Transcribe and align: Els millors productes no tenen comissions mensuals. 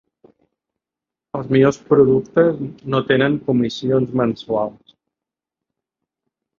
Els 1.39 1.51
millors 1.57 1.79
productes 1.91 2.65
no 2.95 3.05
tenen 3.13 3.39
comissions 3.53 4.19
mensuals. 4.25 5.01